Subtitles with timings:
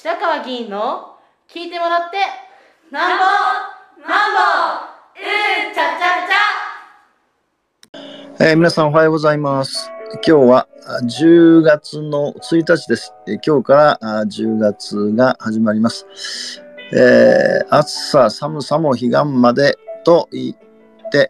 [0.00, 1.16] 白川議員の
[1.52, 2.18] 聞いてもらって
[2.92, 3.24] なんぼ
[4.08, 4.38] なんぼ
[5.16, 6.22] うんちゃちゃ
[8.38, 10.68] ちゃ、えー、皆さんおはようございます今日は
[11.02, 13.12] 10月の1日です。
[13.44, 16.06] 今日から10月が始まります。
[16.92, 20.67] えー、暑さ、寒さも彼岸までと言って、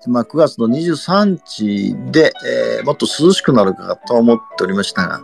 [0.07, 2.33] まあ、9月の23日で、
[2.79, 5.21] えー、もっと涼しくなるかと思っておりましたが、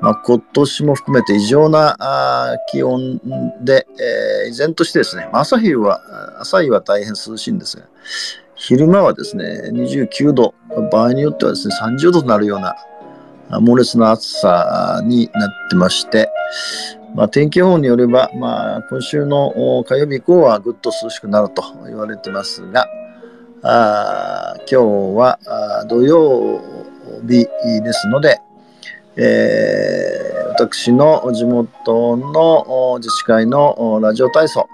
[0.00, 3.20] まあ、今年も含めて異常なあ気温
[3.62, 3.86] で、
[4.44, 6.00] えー、依然としてですね、朝日は、
[6.40, 7.84] 朝日は大変涼しいんですが、
[8.54, 10.54] 昼間はですね、29度、
[10.90, 12.76] 場合によってはですね、30度となるような
[13.60, 16.30] 猛烈な暑さになってまして、
[17.14, 22.88] まあ、天気予報によれば、まあ、今週の火曜日以降はぐっと涼しくなると言われてますが、
[23.62, 24.82] あ今
[25.14, 25.38] 日は
[25.88, 26.60] 土曜
[27.26, 27.46] 日
[27.82, 28.40] ですので、
[29.16, 34.68] えー、私の地元の自治会のラジオ体操、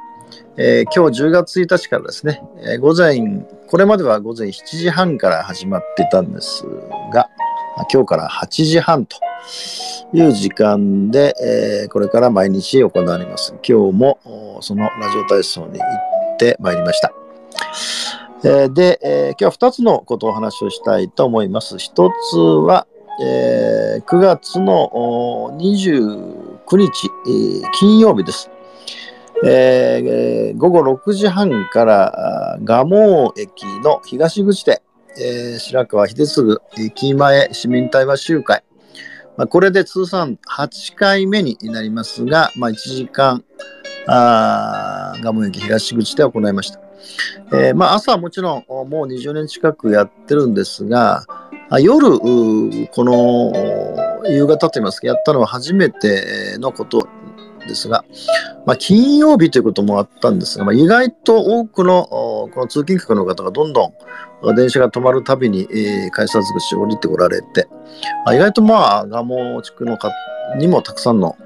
[0.57, 6.65] えー、今日10月1日からですね、えー、午前、これまでは午前7時半から始まっていたんです
[7.13, 7.31] が、
[7.93, 9.17] 今日から8時半と
[10.13, 13.55] いう時間で、えー、これから毎日行われます。
[13.67, 15.85] 今日もそのラジオ体操に行
[16.35, 17.24] ってまいりました。
[18.47, 21.77] えー、で、えー、今日は2つのことをお話をしたいと思います。
[21.77, 22.87] 1つは、
[23.23, 27.11] えー、9月の29日、
[27.79, 28.51] 金曜日です。
[29.47, 32.85] えー、午後6時半から蒲
[33.35, 34.83] 生駅の東口で、
[35.19, 38.63] えー、白川秀次駅前市民対話集会、
[39.39, 43.43] まあ、これで通算8回目になりますが、まあ、1時間
[44.07, 46.81] あ蒲生駅東口で行いました。
[47.53, 51.27] えー、まあ、朝はもちろんもう20年近くやってるんですが、
[51.81, 53.53] 夜、この
[54.29, 57.09] 夕方といいますか、やったのは初めてのこと
[57.67, 58.05] ですが、
[58.67, 63.93] まあ、金曜日ということもあったんですが、まあ、意外と多くのこの通勤客の方がどんど
[64.43, 67.67] ん電車が止まるたびに、えー、改札口を降りてこられて、
[68.25, 70.13] まあ、意外とまあ、蒲生地区の方
[70.59, 71.37] にもたくさんの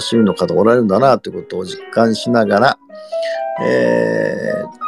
[0.00, 2.78] 市民の方がおられるんだなということを実感しながら、
[3.66, 4.84] えー、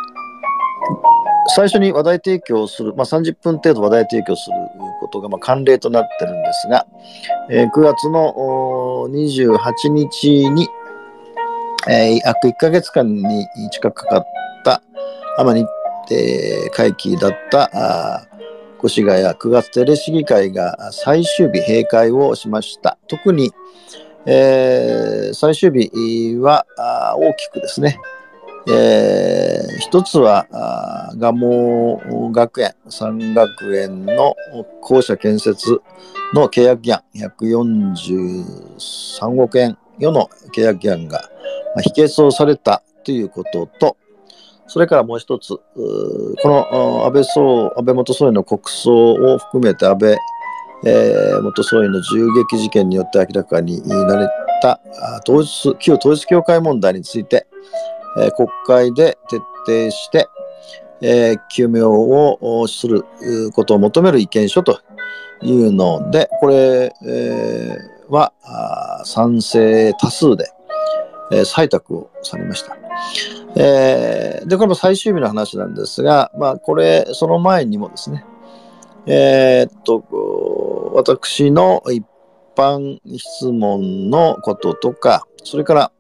[1.54, 4.56] 最初に話題提供する、まあ、30分程度話題提供する
[5.00, 6.86] ことがまあ慣例となってるんですが、
[7.50, 10.69] えー、9月の28日に、
[11.88, 14.24] えー、約1ヶ月間に近くかかっ
[14.64, 14.82] た、
[15.38, 15.66] あまり、
[16.10, 18.26] えー、会期だった
[18.84, 22.98] 越谷9月テレ市議会が最終日閉会をしました。
[23.08, 23.50] 特に、
[24.28, 26.66] えー、最終日は
[27.16, 28.00] 大きくですね、
[28.69, 30.48] えー、一つは、
[31.16, 34.34] 蒲生学園、三学園の
[34.82, 35.81] 校舎建設
[36.34, 41.31] の契約議案、143億円余の契約議案が
[41.81, 43.97] 否決をされたということと、
[44.66, 45.62] それからもう一つ、こ
[46.44, 50.19] の安倍総安倍元総理の国葬を含めて安倍、
[50.84, 54.28] えー、元総理の銃撃事件によって明らかになれ
[54.62, 54.81] た
[55.26, 57.47] 統一旧統一教会問題について、
[58.19, 59.36] え国会で徹
[59.66, 60.28] 底して、
[61.00, 63.04] えー、究明をする
[63.53, 64.81] ことを求める意見書と
[65.42, 68.32] いうので、これ、えー、は
[69.04, 70.50] 賛成多数で、
[71.32, 72.76] えー、採択をされました。
[73.56, 78.25] えー、で、これも最終日の話なんですが、まあ、これ、その前にもですね、
[79.06, 82.05] えー、っと、私の一
[82.56, 85.93] 般質問のこととか、それから、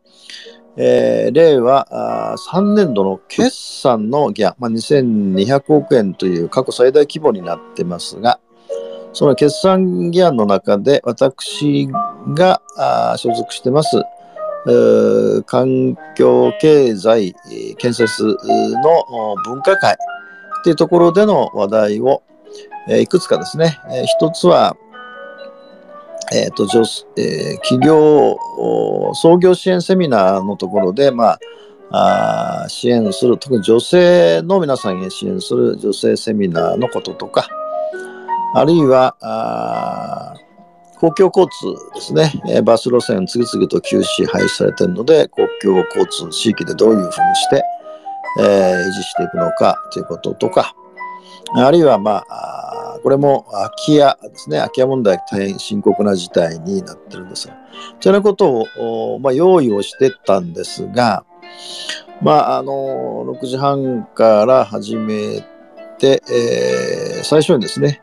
[0.76, 3.50] えー、令和3年度の決
[3.80, 8.40] 算のギャ、まあ、2200億円という過去最大規模になってますが、
[9.12, 11.88] その決算議案の中で私
[12.34, 12.60] が
[13.16, 14.02] 所属してます、
[15.46, 17.34] 環境経済
[17.78, 18.36] 建設の
[19.44, 19.96] 分科会
[20.64, 22.22] というところでの話題を、
[22.88, 24.76] えいくつかですね、え一つは、
[26.32, 26.64] え、ー、と、
[27.16, 28.36] えー、企業、
[29.14, 31.38] 創業支援セミナーのところで、ま
[31.90, 37.48] あ、あ支援する、特に女性の皆さんへ支援する女性セミナーのこととか、
[38.54, 40.34] あるいは、あ
[40.98, 47.62] 公共交通ですね、えー、バス路線次々と休止、廃止されているので、公共交通地域でどういうふうにして、
[48.40, 50.74] えー、維持していくのかということとか、
[51.54, 52.75] あるいは、まあ、
[53.06, 57.54] これも空き家ですね、空き家問題大変深刻な事態になってるんですが、
[58.00, 61.24] というようことを、まあ、用意をしてたんですが、
[62.20, 65.40] まあ、あの、6時半から始め
[65.98, 68.02] て、えー、最初にですね、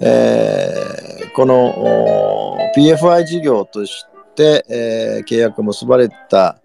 [0.00, 4.04] えー、この PFI 事業とし
[4.34, 6.60] て、えー契約結ばれた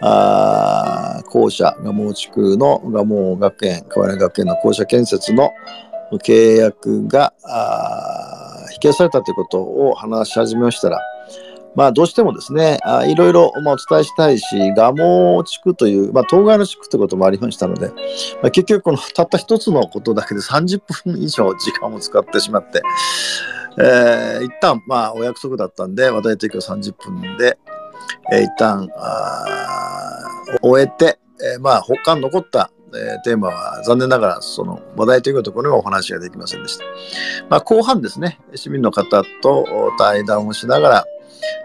[0.00, 5.50] あ校舎、蒲生地区の蒲生学園、河原学園の校舎建設の
[6.18, 10.98] 契約があー否定されたということを話し始めましたら、
[11.74, 17.88] まあ、どうしてもですね、あいろいろ、まあ、お伝えしたいし、蒲生地区という、まあ、当該の地区ということもありましたので、
[18.42, 22.82] まあ、結局、このたった一つのことだけで30分以上時間を使ってしまって、
[23.78, 27.58] えー一旦、まあ、お約束だったんで、話題提供30分で、
[28.30, 29.44] えー一旦、あ
[30.60, 31.18] 終えて、
[31.54, 36.84] えーまあ、他に残った、えーテーマは残念ながら、その話題というところにはお話ができませんでした。
[37.48, 39.66] まあ、後半ですね、市民の方と
[39.98, 41.04] 対談をしながら、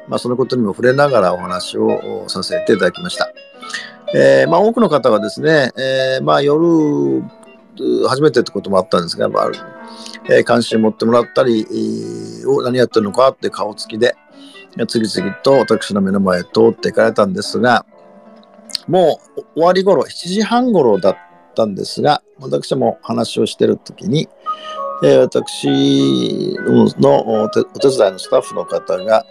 [0.07, 3.31] まあ、そのことにも触れながらお話をさせていただきました。
[4.15, 7.23] えーまあ、多くの方がですね、えーまあ、夜、
[8.07, 9.51] 初めてってこともあったんですが、まあ
[10.29, 14.15] えー関心持ってもらったり、えーお何やってるのかって顔つきで、
[14.87, 17.85] 次々と私の目の前通っていかれたんですが、
[18.87, 21.17] もう終わり頃、7時半頃だっ
[21.55, 24.27] たんですが、私も話をしてる時に、
[25.03, 26.55] えー私
[26.99, 29.25] のお手伝いのスタッフの方が、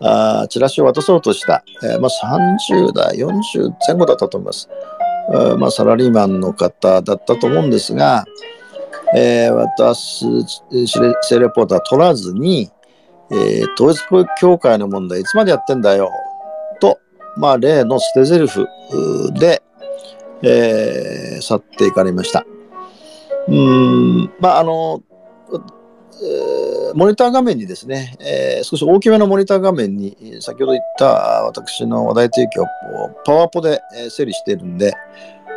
[0.00, 4.68] あチラシを渡そうとした、えーまあ、30代、40前後だったと思います。
[5.58, 8.26] まあ、サラリーマンの方だったと思うんですが、
[9.16, 10.26] えー私、
[10.86, 12.70] シレセレポーター取らずに、
[13.30, 14.04] えー統一
[14.38, 16.10] 教会の問題いつまでやってんだよ、
[17.36, 18.66] まあ、例の捨て台詞
[19.34, 19.62] で、
[20.42, 22.46] えー去っていかれました。
[23.48, 25.02] うん、まあ、あの、
[26.22, 31.06] えーモニター画面にですね、えー少し大きめのモニター画面に、先ほど言った
[31.44, 32.66] 私の話題提供を
[33.24, 34.92] パワポで、整理しているんで、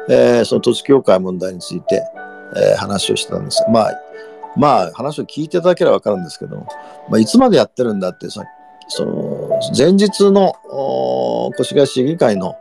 [0.10, 2.04] えーその統一教会問題について、
[2.56, 4.02] えー話をしてたんですが、まあ、
[4.58, 6.68] まあ、話を聞いていただければ分かるんですけども、
[7.10, 8.44] まあ、いつまでやってるんだってさ、
[8.88, 10.54] その前日の
[11.60, 12.56] 越谷市議会の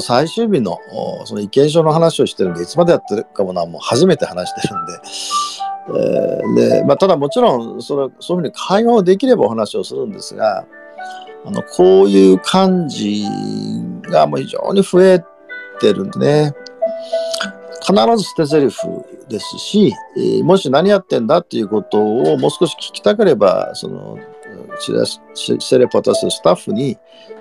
[0.00, 0.78] 最終日の
[1.24, 4.92] その意見書の話をしてるんで、いつまでやってるかもな、もう初めて話してるんで、
[6.68, 10.64] えでまあ、ただもちろんそれそういうふうに会話をできればお話をするんですが
[11.44, 13.24] あのこういう感じ
[14.02, 15.24] がもう非常に増え
[15.80, 16.54] てるんでね。
[17.82, 18.86] 必ず捨て台詞
[19.28, 24.18] ですし、えもし何やってんだっていうことをもう少し聞きたければその
[24.80, 25.20] チラシ
[25.60, 26.98] セレポタススタッフに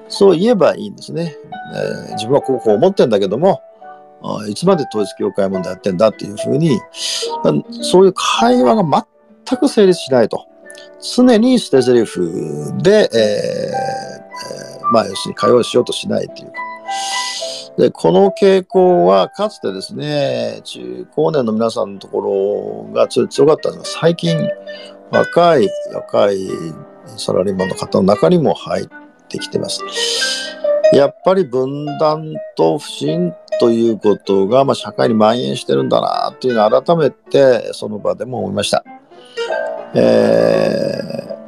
[0.07, 1.35] そう言えばいいんですね、
[1.73, 3.61] えー自分はこうこう思ってんだけども
[4.47, 6.79] いつまで統一教会問題やってんだっていうふうに
[7.81, 9.05] そういう会話が
[9.47, 10.45] 全く成立しないと。
[11.01, 12.19] 常に捨て台詞
[12.83, 16.51] で、えーえーまあ、要するに会話しようとしないという。
[17.77, 24.49] で、この傾向はかつてですね、中高年の皆さんのところが強強かったんですが、最近、
[25.11, 26.49] 若い、若い
[27.17, 28.87] サラリーマンの方の中にも入っ
[29.27, 29.81] てきてます。
[30.93, 38.83] やっぱり分断と不信ということが、まあ、社会に蔓延してるんだなっていうのを改めてその場でも思いました。
[39.95, 41.39] えー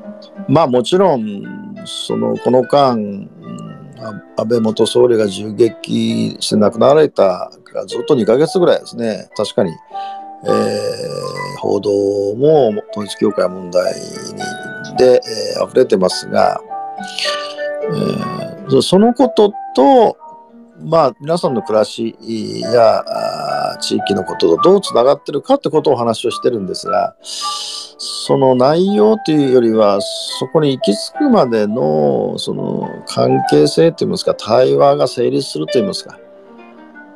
[0.48, 2.98] まあもちろんそのこの間
[4.36, 9.72] 安倍元総理が銃撃して亡くなられたからずっと2ヶ月ぐらいですね確かに、
[10.46, 11.32] えー
[11.62, 11.92] 報道
[12.38, 14.02] も統一教会問題に
[14.98, 15.22] で、
[15.58, 16.60] えー溢れてますが、
[17.84, 20.18] えーそのことと
[20.84, 22.16] まあ、皆さんの暮らし
[22.62, 23.04] や
[23.80, 36.18] 地域のこととどうつながってるかってことをお話をしてるんですがその内容というよりはそこに行き着くまでのその関係性といいますか対話が成立するといいますか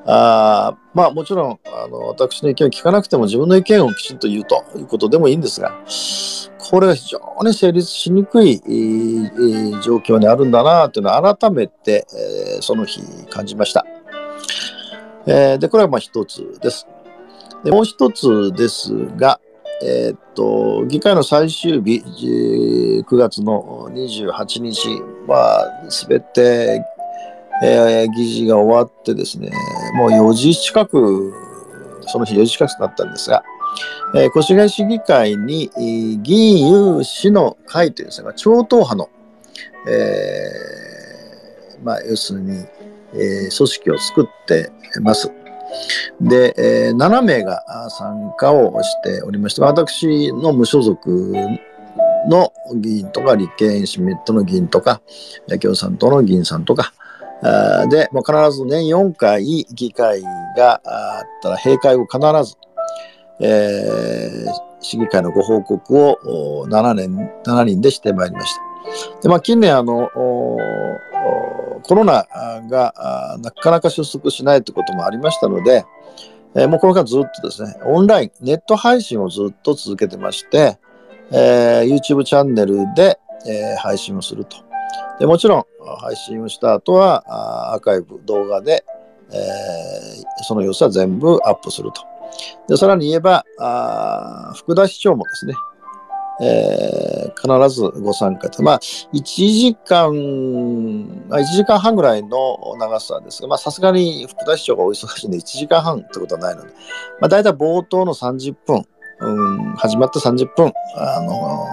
[0.07, 5.71] あまあもちろんあの私の意見を聞かなくても自分の意見をきちんと言うということでもいいんですが
[6.69, 12.05] これが非常に成立しにくいえーえー状況にあるんだなというのを改めて、
[12.55, 13.85] えーその日感じました。
[15.27, 16.87] えーでこれはまあ一つです。
[17.63, 19.39] でもう一つですが、
[19.83, 22.03] えーっと議会の最終日
[23.07, 25.69] 9月の28日は
[26.07, 26.83] 全て、
[27.63, 29.51] えー議事が終わってですね
[29.95, 31.33] もう4時近く
[32.07, 33.43] その日4時近くなったんですが、
[34.15, 39.09] えー越谷市議会にえー議員有志の会というですね超党派の、
[39.87, 42.65] えーまあ、要するに、
[43.13, 44.71] えー組織を作って
[45.01, 45.31] ます。
[46.21, 51.35] で、えー7名が参加をしておりまして、私の無所属
[52.29, 55.01] の議員とか、立憲民主党の議員とか、
[55.61, 56.93] 共産党の議員さんとか、
[57.89, 60.21] で、もう必ず年4回議会
[60.57, 62.57] があったら閉会後必ず、
[63.39, 68.61] えー市議会のご報告を7年、7人でしてまいりました。
[69.21, 70.09] で、まあ、近年、あの、
[71.83, 72.27] コロナ
[72.69, 75.85] がなかなか収束しないということもありましたので、
[76.55, 80.77] えー、もうこれからずっとですね、オンライン、ネット配信をずっと続けてまして、
[81.31, 84.57] えー、YouTube チャンネルで、えー、配信をすると。
[85.19, 85.65] でもちろん、
[86.01, 88.85] 配信をした後は、アーカイブ、動画で、
[89.31, 92.01] えー、その様子は全部アップすると。
[92.67, 95.53] でさらに言えば、あ福田市長もですね、
[96.41, 98.61] えー、必ずご参加と。
[98.61, 106.67] まあ、1時間、1時間半ぐらいの長さですが、さすがに福田市長がお忙しいんで、1時間半ってことはないので、
[107.21, 108.83] まあ、大体冒頭の30分、
[109.19, 111.65] うん、始まって30分、あの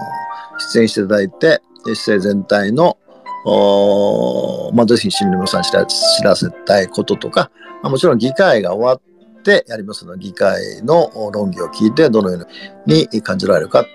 [0.55, 2.97] ー、出演していただいて、市政全体の、
[3.45, 12.47] まあ、ぜひ市民の皆さんに知ら知らせたいこととか、まあ、もちろん議会が終わってやりますので、議会の論議を聞いて、どのよう
[12.85, 13.85] に感じられるか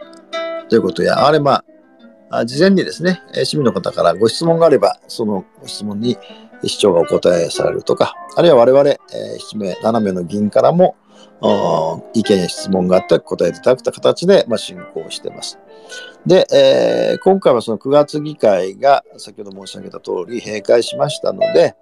[0.68, 1.64] ということや、あれま
[2.30, 6.18] あ、事前にですね、市民の方からご質問があれば、そのご質問に
[6.62, 8.98] 市長がお答えされるとか、あるいは我々、え
[9.38, 10.96] 7名、7名の議員からも、
[12.14, 15.58] 意見や質問があったら答えていただくと形で、まあ、進行しています。
[16.26, 21.74] で、えー、今回はその9月議会が先ほど申し上げた通り閉会しましたので、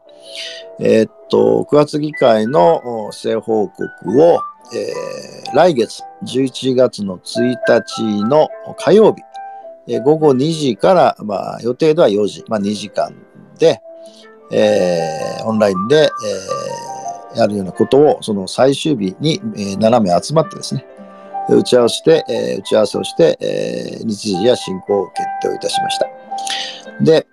[0.79, 3.85] えー、っと、9月議会の政報告
[4.23, 4.41] を、
[4.75, 8.49] えー、来月11月の1日の
[8.79, 9.23] 火曜日、
[9.89, 13.15] えー、午後2時から、まあ、予定では4時、まあ、2時間
[13.59, 13.81] で、
[14.53, 16.96] えー、オンラインで、えー、
[17.37, 20.85] やるようなことを、その最終日に、えー、7名集まってですね、
[21.49, 26.07] 打ち合わせして、えー、打ち合わせをして、えー、日時や進行を決定をいたしました。
[27.01, 27.27] で、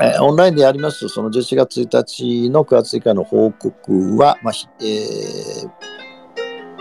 [0.00, 5.68] えー、オンラインでやりますその11月1日の9月以下の報告は、まあえー、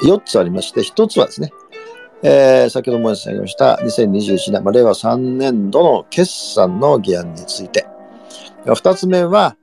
[0.04, 1.52] 4つありまして、1つはですね、
[2.24, 7.86] えー、先ほど申し上げました2021年、まあ、令和3年度の決算の議案について。
[8.66, 9.56] 2つ目は、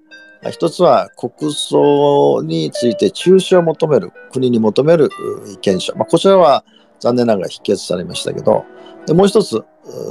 [0.50, 5.08] 1つは国葬について中止を求める、国に求める
[5.52, 5.94] 意見書。
[5.94, 6.64] まあ、こちらは
[7.00, 8.64] 残念ながら否決されましたけど、
[9.06, 9.62] でもう一つ、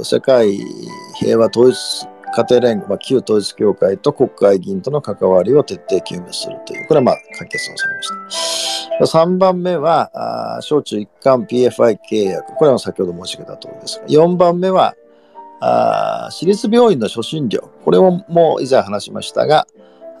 [0.02, 0.58] 世界
[1.18, 1.76] 平和統一
[2.34, 8.38] 家庭連合、まあ、旧統一教会と国会議員との関わりを徹底究明するという、これはまあ可決をされまし
[8.98, 9.04] た。
[9.04, 14.94] 3番目は、小中一貫 PFI 契約、これは先ほど申し上げた通りですが、4番目は、
[15.60, 19.66] あ私立病院の初診料、これをもう以前話しましたが、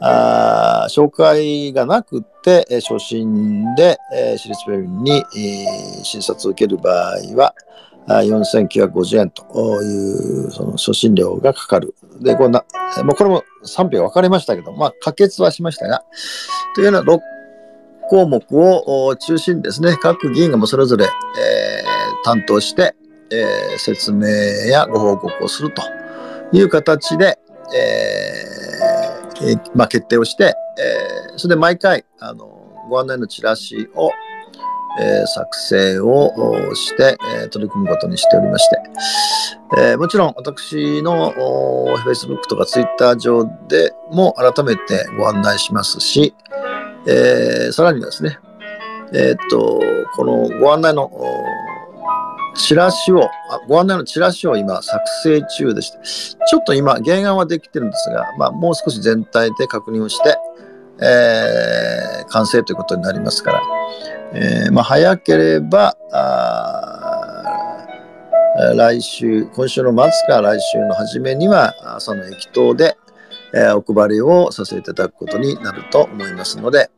[0.06, 7.54] あ紹介がなくて、え初診で、え、私立病院に、え、診察を受ける場合は、
[8.06, 11.94] 4950円というその初診料がかかる。
[12.20, 12.64] で、こんな、
[13.02, 16.02] もうこれも賛否分かれましたけど、まあ、可決はしましたが、
[16.74, 17.20] というような6
[18.10, 22.94] 項目を中心にですね、各議員がもそれぞれ、えー、担当して、
[23.32, 24.26] えー、説明
[24.70, 25.82] やご報告をすると
[26.52, 27.38] いう形で、
[27.74, 28.63] えー
[29.74, 32.46] まあ、決定をして、えー、それで毎回あの
[32.88, 34.10] ご案内のチラシを
[34.96, 36.32] えー、作成を
[36.74, 38.76] して、え、取り組むことにしておりまして、
[39.76, 41.32] え、もちろん私の
[42.04, 46.34] Facebook とか Twitter 上でも改めてご案内しますし、
[47.06, 48.38] えさらにはですね、
[49.12, 49.80] えっと、
[50.14, 51.10] このご案内の
[52.54, 53.28] チラシを、
[53.68, 55.98] ご案内のチラシを今作成中でして、
[56.46, 60.36] ちょっと今原案はできてるんですが、まあ、もう少し全体で確認をして、
[61.00, 63.62] えー、完成ということになりますから、
[64.32, 65.96] えー、まあ、早ければ
[68.76, 72.96] 来週、今週の末か来週の初めには朝の駅頭で、
[73.52, 76.90] えー、お配りをさせていただくことになると思いますので、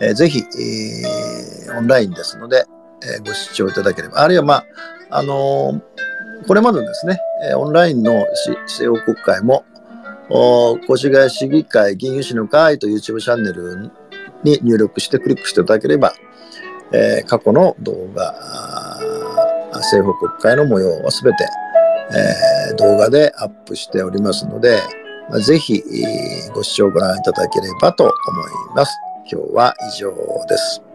[0.00, 2.66] えー、ぜひ、えー、オンラインですので、
[3.16, 4.64] えご視聴いただければ、あるいは、まあ、
[5.10, 5.80] あの
[6.46, 7.18] これまでですね、
[7.56, 9.64] オンラインの市政国会も、
[10.88, 13.90] 越谷市議会議員有志の会という YouTube チャンネル
[14.42, 16.14] に入力してクリックしていただければ、
[16.92, 18.34] えー、過去の動画、
[19.74, 21.46] 政府国会の模様はすべて、
[22.70, 24.80] えー、動画でアップしておりますので、
[25.30, 25.82] まあ、ぜひ
[26.54, 28.14] ご視聴ご覧いただければと思い
[28.76, 28.92] ます。
[29.30, 30.10] 今日は以上
[30.48, 30.91] です。